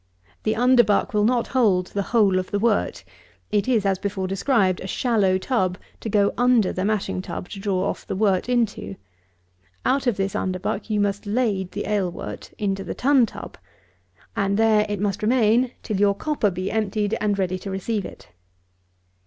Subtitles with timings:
[0.41, 3.03] The underbuck will not hold the whole of the wort.
[3.51, 7.59] It is, as before described, a shallow tub, to go under the mashing tub to
[7.59, 8.95] draw off the wort into.
[9.85, 13.59] Out of this underbuck you must lade the ale wort into the tun tub;
[14.35, 18.29] and there it must remain till your copper be emptied and ready to receive it.